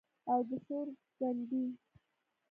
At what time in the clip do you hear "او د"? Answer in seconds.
0.31-0.49